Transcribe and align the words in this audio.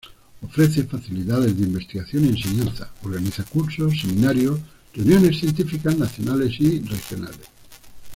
Ofrece 0.43 0.83
facilidades 0.85 1.55
de 1.55 1.61
investigación 1.63 2.25
y 2.25 2.29
enseñanza, 2.29 2.89
organiza 3.03 3.43
cursos, 3.43 3.99
seminarios, 4.01 4.59
reuniones 4.95 5.37
científicas 5.37 5.95
nacionales 5.95 6.59
y 6.59 6.79
regionales 6.79 7.41